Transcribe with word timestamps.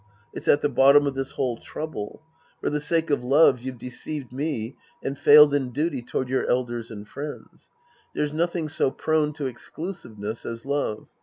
It's 0.33 0.47
at 0.47 0.61
the 0.61 0.67
bottom 0.69 1.05
of 1.05 1.13
this 1.13 1.33
whole 1.33 1.57
trouble. 1.57 2.23
For 2.59 2.71
the 2.71 2.81
sake 2.81 3.11
of 3.11 3.23
love, 3.23 3.61
you've 3.61 3.77
deceived 3.77 4.33
me 4.33 4.75
and 5.03 5.15
failed 5.15 5.53
in 5.53 5.69
duty 5.69 6.01
toward 6.01 6.27
your 6.27 6.47
elders 6.47 6.89
and 6.89 7.07
friends. 7.07 7.69
There's 8.15 8.33
nothing 8.33 8.67
so 8.67 8.89
prone 8.89 9.31
to 9.33 9.45
exclusiveness 9.45 10.43
as 10.43 10.65
love. 10.65 11.07